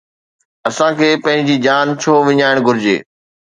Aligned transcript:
اسان 0.67 0.91
کي 0.99 1.07
پنهنجي 1.23 1.55
جان 1.65 1.85
ڇو 2.01 2.13
وڃائڻ 2.27 2.55
گهرجي؟ 2.65 2.97